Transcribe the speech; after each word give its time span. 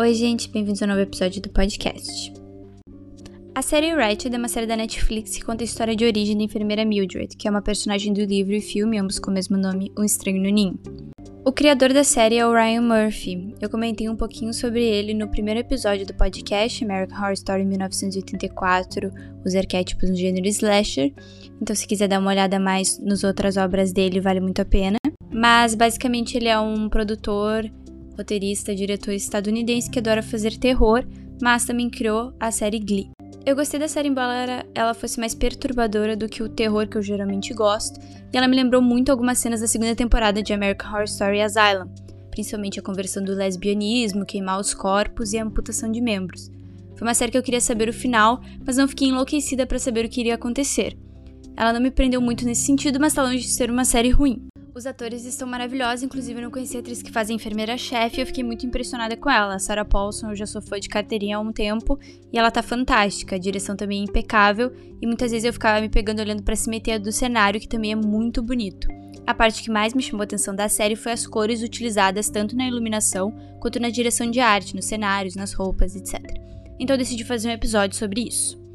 Oi, 0.00 0.14
gente, 0.14 0.48
bem-vindos 0.48 0.80
a 0.80 0.84
um 0.84 0.90
novo 0.90 1.00
episódio 1.00 1.42
do 1.42 1.48
podcast. 1.48 2.32
A 3.52 3.60
série 3.60 3.92
Ratched 3.92 4.32
é 4.32 4.38
uma 4.38 4.46
série 4.46 4.64
da 4.64 4.76
Netflix 4.76 5.36
que 5.36 5.44
conta 5.44 5.64
a 5.64 5.66
história 5.66 5.96
de 5.96 6.04
origem 6.04 6.38
da 6.38 6.44
enfermeira 6.44 6.84
Mildred, 6.84 7.36
que 7.36 7.48
é 7.48 7.50
uma 7.50 7.60
personagem 7.60 8.12
do 8.12 8.20
livro 8.24 8.54
e 8.54 8.60
filme, 8.60 8.96
ambos 8.96 9.18
com 9.18 9.32
o 9.32 9.34
mesmo 9.34 9.56
nome, 9.56 9.90
Um 9.98 10.04
Estranho 10.04 10.40
no 10.40 10.50
Ninho. 10.50 10.78
O 11.44 11.50
criador 11.50 11.92
da 11.92 12.04
série 12.04 12.36
é 12.36 12.46
o 12.46 12.52
Ryan 12.52 12.82
Murphy. 12.82 13.56
Eu 13.60 13.68
comentei 13.68 14.08
um 14.08 14.14
pouquinho 14.14 14.54
sobre 14.54 14.84
ele 14.84 15.12
no 15.14 15.26
primeiro 15.26 15.58
episódio 15.58 16.06
do 16.06 16.14
podcast, 16.14 16.84
American 16.84 17.18
Horror 17.18 17.32
Story 17.32 17.64
1984, 17.64 19.10
os 19.44 19.56
arquétipos 19.56 20.10
no 20.10 20.14
gênero 20.14 20.46
slasher. 20.46 21.12
Então, 21.60 21.74
se 21.74 21.88
quiser 21.88 22.06
dar 22.06 22.20
uma 22.20 22.30
olhada 22.30 22.60
mais 22.60 23.00
nas 23.00 23.24
outras 23.24 23.56
obras 23.56 23.92
dele, 23.92 24.20
vale 24.20 24.38
muito 24.38 24.62
a 24.62 24.64
pena. 24.64 24.98
Mas, 25.28 25.74
basicamente, 25.74 26.36
ele 26.36 26.46
é 26.46 26.58
um 26.58 26.88
produtor, 26.88 27.68
roteirista, 28.18 28.74
diretor 28.74 29.12
estadunidense 29.12 29.88
que 29.88 29.98
adora 29.98 30.22
fazer 30.22 30.58
terror, 30.58 31.04
mas 31.40 31.64
também 31.64 31.88
criou 31.88 32.34
a 32.38 32.50
série 32.50 32.80
Glee. 32.80 33.10
Eu 33.46 33.56
gostei 33.56 33.78
da 33.78 33.88
série 33.88 34.08
embora 34.08 34.66
ela 34.74 34.92
fosse 34.92 35.18
mais 35.18 35.34
perturbadora 35.34 36.16
do 36.16 36.28
que 36.28 36.42
o 36.42 36.48
terror 36.48 36.86
que 36.88 36.98
eu 36.98 37.02
geralmente 37.02 37.54
gosto, 37.54 37.98
e 38.00 38.36
ela 38.36 38.48
me 38.48 38.56
lembrou 38.56 38.82
muito 38.82 39.10
algumas 39.10 39.38
cenas 39.38 39.60
da 39.60 39.66
segunda 39.66 39.94
temporada 39.94 40.42
de 40.42 40.52
American 40.52 40.90
Horror 40.90 41.04
Story 41.04 41.40
Asylum, 41.40 41.88
principalmente 42.30 42.78
a 42.78 42.82
conversão 42.82 43.24
do 43.24 43.34
lesbianismo, 43.34 44.26
queimar 44.26 44.60
os 44.60 44.74
corpos 44.74 45.32
e 45.32 45.38
a 45.38 45.44
amputação 45.44 45.90
de 45.90 46.00
membros. 46.00 46.50
Foi 46.96 47.06
uma 47.06 47.14
série 47.14 47.30
que 47.30 47.38
eu 47.38 47.42
queria 47.42 47.60
saber 47.60 47.88
o 47.88 47.92
final, 47.92 48.40
mas 48.66 48.76
não 48.76 48.88
fiquei 48.88 49.08
enlouquecida 49.08 49.66
para 49.66 49.78
saber 49.78 50.04
o 50.04 50.08
que 50.08 50.20
iria 50.20 50.34
acontecer. 50.34 50.98
Ela 51.56 51.72
não 51.72 51.80
me 51.80 51.90
prendeu 51.90 52.20
muito 52.20 52.44
nesse 52.44 52.62
sentido, 52.62 53.00
mas 53.00 53.14
tá 53.14 53.22
longe 53.22 53.38
de 53.38 53.48
ser 53.48 53.70
uma 53.70 53.84
série 53.84 54.10
ruim. 54.10 54.46
Os 54.78 54.86
atores 54.86 55.24
estão 55.24 55.48
maravilhosos, 55.48 56.04
inclusive 56.04 56.38
eu 56.38 56.44
não 56.44 56.52
conheci 56.52 56.76
a 56.76 56.80
atriz 56.80 57.02
que 57.02 57.10
faz 57.10 57.28
a 57.28 57.32
enfermeira-chefe 57.32 58.18
e 58.18 58.20
eu 58.22 58.26
fiquei 58.26 58.44
muito 58.44 58.64
impressionada 58.64 59.16
com 59.16 59.28
ela. 59.28 59.56
A 59.56 59.58
Sarah 59.58 59.84
Paulson, 59.84 60.30
eu 60.30 60.36
já 60.36 60.46
sou 60.46 60.62
fã 60.62 60.78
de 60.78 60.88
carteirinha 60.88 61.36
há 61.36 61.40
um 61.40 61.50
tempo 61.50 61.98
e 62.32 62.38
ela 62.38 62.48
tá 62.48 62.62
fantástica. 62.62 63.34
A 63.34 63.38
direção 63.40 63.74
também 63.74 64.02
é 64.02 64.04
impecável 64.04 64.72
e 65.02 65.04
muitas 65.04 65.32
vezes 65.32 65.44
eu 65.44 65.52
ficava 65.52 65.80
me 65.80 65.88
pegando 65.88 66.20
olhando 66.20 66.44
para 66.44 66.54
cima 66.54 66.78
do 67.00 67.10
cenário, 67.10 67.58
que 67.60 67.66
também 67.66 67.90
é 67.90 67.96
muito 67.96 68.40
bonito. 68.40 68.86
A 69.26 69.34
parte 69.34 69.64
que 69.64 69.70
mais 69.70 69.94
me 69.94 70.00
chamou 70.00 70.20
a 70.20 70.24
atenção 70.24 70.54
da 70.54 70.68
série 70.68 70.94
foi 70.94 71.10
as 71.10 71.26
cores 71.26 71.60
utilizadas 71.60 72.30
tanto 72.30 72.54
na 72.54 72.68
iluminação 72.68 73.34
quanto 73.58 73.80
na 73.80 73.90
direção 73.90 74.30
de 74.30 74.38
arte, 74.38 74.76
nos 74.76 74.84
cenários, 74.84 75.34
nas 75.34 75.52
roupas, 75.54 75.96
etc. 75.96 76.22
Então 76.78 76.96
decidi 76.96 77.24
fazer 77.24 77.48
um 77.48 77.52
episódio 77.52 77.98
sobre 77.98 78.28
isso. 78.28 78.67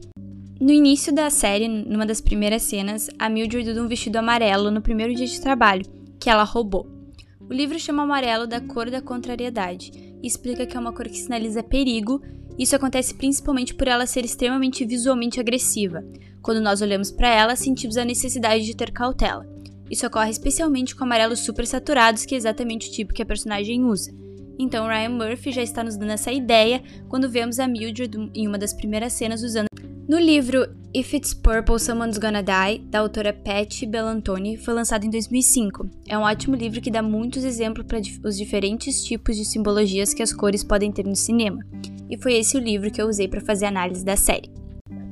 No 0.63 0.71
início 0.71 1.13
da 1.13 1.29
série, 1.29 1.67
numa 1.67 2.05
das 2.05 2.21
primeiras 2.21 2.61
cenas, 2.61 3.09
a 3.19 3.27
Mildred 3.27 3.69
usa 3.69 3.83
um 3.83 3.87
vestido 3.89 4.15
amarelo 4.15 4.71
no 4.71 4.81
primeiro 4.81 5.13
dia 5.13 5.27
de 5.27 5.41
trabalho, 5.41 5.85
que 6.17 6.29
ela 6.29 6.45
roubou. 6.45 6.87
O 7.49 7.53
livro 7.53 7.77
chama 7.77 8.03
amarelo 8.03 8.47
da 8.47 8.61
cor 8.61 8.89
da 8.89 9.01
contrariedade 9.01 9.91
e 10.23 10.25
explica 10.25 10.65
que 10.65 10.77
é 10.77 10.79
uma 10.79 10.93
cor 10.93 11.09
que 11.09 11.17
sinaliza 11.17 11.61
perigo. 11.61 12.21
Isso 12.57 12.77
acontece 12.77 13.13
principalmente 13.13 13.75
por 13.75 13.89
ela 13.89 14.05
ser 14.05 14.23
extremamente 14.23 14.85
visualmente 14.85 15.37
agressiva. 15.37 16.01
Quando 16.41 16.61
nós 16.61 16.81
olhamos 16.81 17.11
para 17.11 17.27
ela, 17.27 17.57
sentimos 17.57 17.97
a 17.97 18.05
necessidade 18.05 18.65
de 18.65 18.73
ter 18.73 18.93
cautela. 18.93 19.45
Isso 19.91 20.07
ocorre 20.07 20.29
especialmente 20.29 20.95
com 20.95 21.03
amarelos 21.03 21.41
super 21.41 21.67
saturados, 21.67 22.25
que 22.25 22.35
é 22.35 22.37
exatamente 22.37 22.87
o 22.87 22.93
tipo 22.93 23.13
que 23.13 23.21
a 23.21 23.25
personagem 23.25 23.83
usa. 23.83 24.13
Então 24.57 24.87
Ryan 24.87 25.09
Murphy 25.09 25.51
já 25.51 25.61
está 25.61 25.83
nos 25.83 25.97
dando 25.97 26.11
essa 26.11 26.31
ideia 26.31 26.81
quando 27.09 27.29
vemos 27.29 27.59
a 27.59 27.67
Mildred 27.67 28.31
em 28.33 28.47
uma 28.47 28.57
das 28.57 28.73
primeiras 28.73 29.11
cenas 29.11 29.43
usando 29.43 29.72
no 30.07 30.19
livro 30.19 30.67
If 30.93 31.13
It's 31.13 31.33
Purple, 31.33 31.79
Someone's 31.79 32.17
Gonna 32.17 32.43
Die, 32.43 32.79
da 32.89 32.99
autora 32.99 33.33
Patty 33.33 33.85
Bellantoni, 33.85 34.57
foi 34.57 34.73
lançado 34.73 35.05
em 35.05 35.09
2005. 35.09 35.89
É 36.07 36.17
um 36.17 36.21
ótimo 36.23 36.55
livro 36.55 36.81
que 36.81 36.91
dá 36.91 37.01
muitos 37.01 37.43
exemplos 37.43 37.85
para 37.87 37.99
os 37.99 38.37
diferentes 38.37 39.03
tipos 39.03 39.37
de 39.37 39.45
simbologias 39.45 40.13
que 40.13 40.21
as 40.21 40.33
cores 40.33 40.63
podem 40.63 40.91
ter 40.91 41.05
no 41.05 41.15
cinema. 41.15 41.59
E 42.09 42.17
foi 42.17 42.33
esse 42.33 42.57
o 42.57 42.59
livro 42.59 42.91
que 42.91 43.01
eu 43.01 43.07
usei 43.07 43.27
para 43.27 43.41
fazer 43.41 43.65
análise 43.65 44.03
da 44.03 44.15
série. 44.15 44.51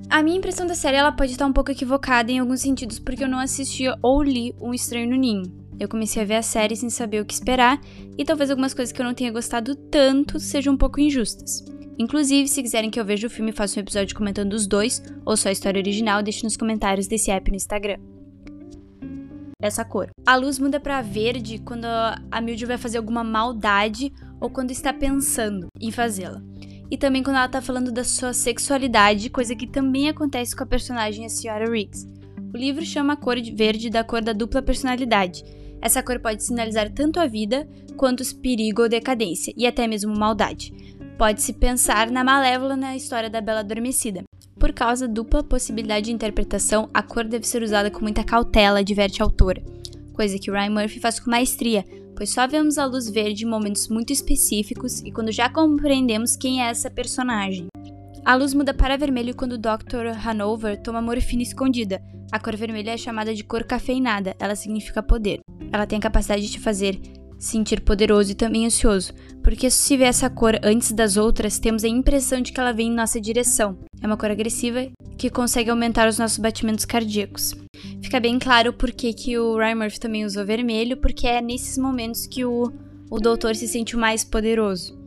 A 0.10 0.22
minha 0.22 0.38
impressão 0.38 0.68
da 0.68 0.76
série 0.76 0.98
ela 0.98 1.12
pode 1.12 1.32
estar 1.32 1.48
um 1.48 1.54
pouco 1.54 1.72
equivocada 1.72 2.32
em 2.32 2.40
alguns 2.40 2.60
sentidos 2.60 3.00
porque 3.00 3.24
eu 3.24 3.30
não 3.30 3.40
assisti 3.40 3.86
ou 4.02 4.22
li 4.22 4.54
Um 4.62 4.74
Estranho 4.74 5.10
no 5.10 5.16
Ninho. 5.16 5.44
Eu 5.80 5.88
comecei 5.88 6.22
a 6.22 6.26
ver 6.26 6.36
a 6.36 6.44
série 6.44 6.76
sem 6.76 6.90
saber 6.90 7.22
o 7.22 7.26
que 7.26 7.34
esperar 7.34 7.80
e 8.18 8.26
talvez 8.26 8.52
algumas 8.52 8.74
coisas 8.74 8.92
que 8.92 9.02
eu 9.02 9.06
não 9.06 9.14
tenha 9.14 9.32
gostado 9.32 9.74
tanto 9.74 10.38
sejam 10.40 10.74
um 10.74 10.78
pouco 10.78 11.00
injustas. 11.00 11.64
Inclusive, 11.98 12.48
se 12.48 12.62
quiserem 12.62 12.90
que 12.90 13.00
eu 13.00 13.06
veja 13.06 13.28
o 13.28 13.30
filme 13.30 13.52
e 13.52 13.56
faça 13.56 13.80
um 13.80 13.84
episódio 13.84 14.16
comentando 14.16 14.54
os 14.54 14.66
dois, 14.66 15.04
ou 15.26 15.36
só 15.38 15.50
a 15.50 15.52
história 15.52 15.80
original, 15.80 16.24
deixe 16.24 16.44
nos 16.44 16.58
comentários 16.58 17.08
desse 17.08 17.32
app 17.32 17.50
no 17.50 17.58
Instagram. 17.58 18.00
Essa 19.62 19.86
cor. 19.86 20.10
A 20.26 20.36
luz 20.36 20.58
muda 20.58 20.80
para 20.80 21.02
verde 21.02 21.60
quando 21.60 21.86
a 21.86 22.42
Mildred 22.42 22.66
vai 22.66 22.78
fazer 22.78 22.98
alguma 22.98 23.24
maldade 23.24 24.12
ou 24.40 24.50
quando 24.50 24.72
está 24.72 24.92
pensando 24.92 25.68
em 25.80 25.92
fazê-la. 25.92 26.42
E 26.90 26.98
também 26.98 27.22
quando 27.22 27.36
ela 27.36 27.46
está 27.46 27.62
falando 27.62 27.92
da 27.92 28.04
sua 28.04 28.34
sexualidade, 28.34 29.30
coisa 29.30 29.56
que 29.56 29.68
também 29.68 30.10
acontece 30.10 30.56
com 30.56 30.64
a 30.64 30.68
personagem 30.68 31.26
a 31.26 31.28
Sra. 31.28 31.70
Riggs. 31.70 32.08
O 32.54 32.58
livro 32.58 32.84
chama 32.84 33.14
a 33.14 33.16
cor 33.16 33.38
verde 33.54 33.90
da 33.90 34.04
cor 34.04 34.22
da 34.22 34.34
dupla 34.34 34.62
personalidade. 34.64 35.44
Essa 35.80 36.02
cor 36.02 36.20
pode 36.20 36.44
sinalizar 36.44 36.92
tanto 36.92 37.20
a 37.20 37.28
vida 37.28 37.70
quanto 37.96 38.22
os 38.22 38.34
perigo 38.34 38.82
ou 38.82 38.90
decadência, 38.90 39.54
e 39.56 39.68
até 39.68 39.88
mesmo 39.88 40.18
maldade 40.18 40.74
pode-se 41.22 41.54
pensar 41.54 42.10
na 42.10 42.24
Malévola 42.24 42.76
na 42.76 42.96
história 42.96 43.30
da 43.30 43.40
Bela 43.40 43.60
Adormecida. 43.60 44.24
Por 44.60 44.74
causa 44.74 45.08
dupla 45.08 45.44
possibilidade 45.44 46.06
de 46.06 46.12
interpretação, 46.12 46.90
a 46.92 47.04
cor 47.04 47.26
deve 47.26 47.46
ser 47.46 47.62
usada 47.62 47.92
com 47.92 48.02
muita 48.02 48.24
cautela, 48.24 48.80
adverte 48.80 49.22
a 49.22 49.26
autora. 49.26 49.62
Coisa 50.14 50.40
que 50.40 50.50
Ryan 50.50 50.72
Murphy 50.72 51.00
faz 51.00 51.20
com 51.20 51.30
maestria, 51.30 51.86
pois 52.16 52.32
só 52.32 52.48
vemos 52.48 52.80
a 52.80 52.86
luz 52.88 53.08
verde 53.08 53.46
em 53.46 53.48
momentos 53.48 53.88
muito 53.88 54.12
específicos 54.12 55.02
e 55.02 55.12
quando 55.12 55.32
já 55.32 55.48
compreendemos 55.48 56.36
quem 56.36 56.64
é 56.64 56.72
essa 56.72 56.90
personagem. 56.90 57.68
A 58.26 58.34
luz 58.34 58.56
muda 58.56 58.74
para 58.74 58.98
vermelho 58.98 59.36
quando 59.36 59.54
o 59.54 59.60
Dr. 59.60 60.08
Hanover 60.26 60.82
toma 60.82 61.04
morfina 61.04 61.44
escondida. 61.44 62.02
A 62.32 62.40
cor 62.40 62.56
vermelha 62.56 62.94
é 62.94 62.98
chamada 62.98 63.32
de 63.36 63.44
cor 63.44 63.64
cafeinada, 63.64 64.36
ela 64.40 64.56
significa 64.56 65.04
poder. 65.04 65.40
Ela 65.72 65.86
tem 65.86 66.00
a 66.00 66.02
capacidade 66.02 66.42
de 66.42 66.54
te 66.54 66.60
fazer 66.60 67.00
sentir 67.42 67.82
poderoso 67.82 68.32
e 68.32 68.36
também 68.36 68.68
ansioso, 68.68 69.12
porque 69.44 69.72
se 69.72 69.98
vê 69.98 70.04
essa 70.04 70.30
cor 70.30 70.60
antes 70.64 70.92
das 70.92 71.18
outras, 71.18 71.58
temos 71.58 71.84
a 71.84 71.88
impressão 71.88 72.40
de 72.40 72.54
que 72.54 72.60
ela 72.60 72.72
vem 72.72 72.90
em 72.90 72.96
nossa 72.96 73.20
direção. 73.20 73.80
É 74.00 74.06
uma 74.06 74.16
cor 74.16 74.30
agressiva 74.30 74.88
que 75.18 75.30
consegue 75.30 75.72
aumentar 75.72 76.08
os 76.08 76.20
nossos 76.20 76.38
batimentos 76.38 76.86
cardíacos. 76.86 77.56
Fica 78.02 78.20
bem 78.20 78.38
claro 78.38 78.72
por 78.72 78.92
que, 78.92 79.38
o 79.40 79.58
Ryan 79.58 79.76
Murphy 79.76 80.00
também 80.00 80.24
usou 80.24 80.46
vermelho, 80.46 80.98
porque 80.98 81.28
é 81.28 81.42
nesses 81.42 81.80
momentos 81.80 82.28
que 82.28 82.46
o, 82.46 82.72
o 83.10 83.20
doutor 83.20 83.56
se 83.56 83.68
sente 83.68 83.96
o 83.96 84.00
mais 84.00 84.24
poderoso. 84.24 85.02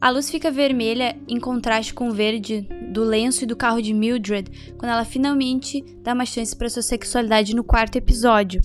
A 0.00 0.08
luz 0.08 0.30
fica 0.30 0.50
vermelha 0.50 1.16
em 1.28 1.38
contraste 1.38 1.92
com 1.92 2.08
o 2.08 2.12
verde 2.12 2.66
do 2.90 3.04
lenço 3.04 3.44
e 3.44 3.46
do 3.46 3.54
carro 3.54 3.80
de 3.80 3.94
Mildred 3.94 4.74
quando 4.76 4.90
ela 4.90 5.04
finalmente 5.04 5.84
dá 6.02 6.12
uma 6.12 6.26
chance 6.26 6.56
para 6.56 6.68
sua 6.68 6.82
sexualidade 6.82 7.54
no 7.54 7.62
quarto 7.62 7.96
episódio. 7.96 8.60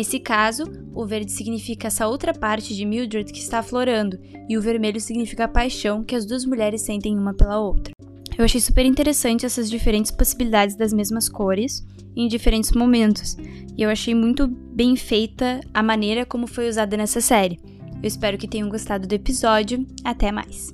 Nesse 0.00 0.18
caso, 0.18 0.64
o 0.94 1.04
verde 1.04 1.30
significa 1.30 1.88
essa 1.88 2.08
outra 2.08 2.32
parte 2.32 2.74
de 2.74 2.86
Mildred 2.86 3.30
que 3.30 3.38
está 3.38 3.58
aflorando, 3.58 4.18
e 4.48 4.56
o 4.56 4.62
vermelho 4.62 4.98
significa 4.98 5.44
a 5.44 5.48
paixão 5.48 6.02
que 6.02 6.16
as 6.16 6.24
duas 6.24 6.46
mulheres 6.46 6.80
sentem 6.80 7.18
uma 7.18 7.34
pela 7.34 7.60
outra. 7.60 7.92
Eu 8.38 8.46
achei 8.46 8.62
super 8.62 8.86
interessante 8.86 9.44
essas 9.44 9.68
diferentes 9.68 10.10
possibilidades 10.10 10.74
das 10.74 10.90
mesmas 10.90 11.28
cores 11.28 11.86
em 12.16 12.28
diferentes 12.28 12.72
momentos, 12.72 13.36
e 13.76 13.82
eu 13.82 13.90
achei 13.90 14.14
muito 14.14 14.48
bem 14.48 14.96
feita 14.96 15.60
a 15.74 15.82
maneira 15.82 16.24
como 16.24 16.46
foi 16.46 16.66
usada 16.66 16.96
nessa 16.96 17.20
série. 17.20 17.60
Eu 18.02 18.08
espero 18.08 18.38
que 18.38 18.48
tenham 18.48 18.70
gostado 18.70 19.06
do 19.06 19.12
episódio. 19.12 19.86
Até 20.02 20.32
mais! 20.32 20.72